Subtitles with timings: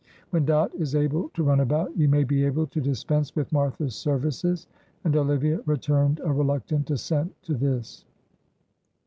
[0.31, 3.93] When Dot is able to run about, you may be able to dispense with Martha's
[3.93, 4.65] services,"
[5.03, 8.03] and Olivia returned a reluctant assent to this.